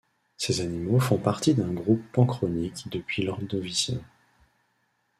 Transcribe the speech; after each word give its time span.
Ces 0.35 0.61
animaux 0.61 0.99
font 0.99 1.19
partie 1.19 1.53
d'un 1.53 1.71
groupe 1.71 2.01
panchronique 2.11 2.89
depuis 2.89 3.21
l'Ordovicien. 3.21 4.01